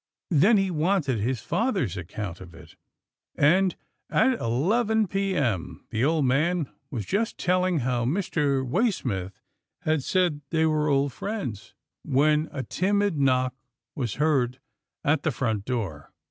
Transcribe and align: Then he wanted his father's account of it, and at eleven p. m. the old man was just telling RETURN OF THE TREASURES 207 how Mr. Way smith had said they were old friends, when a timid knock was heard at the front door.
Then 0.31 0.57
he 0.57 0.71
wanted 0.71 1.19
his 1.19 1.41
father's 1.41 1.95
account 1.95 2.41
of 2.41 2.55
it, 2.55 2.75
and 3.35 3.75
at 4.09 4.39
eleven 4.39 5.05
p. 5.05 5.35
m. 5.35 5.85
the 5.91 6.03
old 6.03 6.25
man 6.25 6.71
was 6.89 7.05
just 7.05 7.37
telling 7.37 7.75
RETURN 7.75 7.87
OF 7.87 7.93
THE 8.07 8.13
TREASURES 8.23 8.29
207 8.33 8.65
how 8.65 8.65
Mr. 8.65 8.67
Way 8.67 8.89
smith 8.91 9.39
had 9.81 10.01
said 10.03 10.41
they 10.49 10.65
were 10.65 10.87
old 10.87 11.13
friends, 11.13 11.75
when 12.01 12.49
a 12.51 12.63
timid 12.63 13.15
knock 13.19 13.53
was 13.95 14.15
heard 14.15 14.59
at 15.03 15.21
the 15.21 15.29
front 15.29 15.65
door. 15.65 16.11